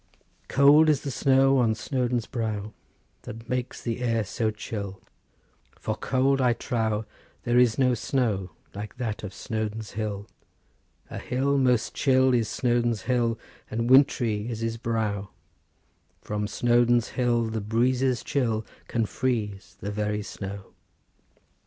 "'Cold 0.47 0.89
is 0.89 1.01
the 1.01 1.11
snow 1.11 1.59
on 1.59 1.75
Snowdon's 1.75 2.25
brow, 2.25 2.73
It 3.27 3.47
makes 3.47 3.83
the 3.83 3.99
air 4.01 4.23
so 4.23 4.49
chill; 4.49 4.99
For 5.79 5.93
cold, 5.95 6.41
I 6.41 6.53
trow, 6.53 7.05
there 7.43 7.59
is 7.59 7.77
no 7.77 7.93
snow 7.93 8.49
Like 8.73 8.97
that 8.97 9.21
of 9.23 9.31
Snowdon's 9.31 9.91
hill. 9.91 10.25
"'A 11.11 11.19
hill 11.19 11.59
most 11.59 11.93
chill 11.93 12.33
is 12.33 12.49
Snowdon's 12.49 13.03
hill, 13.03 13.37
And 13.69 13.91
wintry 13.91 14.49
is 14.49 14.61
his 14.61 14.77
brow; 14.77 15.29
From 16.23 16.47
Snowdon's 16.47 17.09
hill 17.09 17.43
the 17.43 17.61
breezes 17.61 18.23
chill 18.23 18.65
Can 18.87 19.05
freeze 19.05 19.77
the 19.81 19.91
very 19.91 20.23
snow. 20.23 20.73